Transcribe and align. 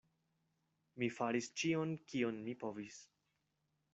Mi 1.01 1.09
faris 1.17 1.49
ĉion, 1.63 1.93
kion 2.13 2.41
mi 2.47 2.57
povis. 2.65 2.99